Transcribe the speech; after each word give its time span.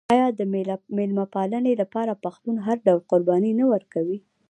آیا 0.13 0.27
د 0.39 0.41
میلمه 0.97 1.25
پالنې 1.33 1.73
لپاره 1.81 2.21
پښتون 2.25 2.55
هر 2.65 2.77
ډول 2.85 2.99
قرباني 3.11 3.51
نه 3.59 3.65
ورکوي؟ 3.73 4.17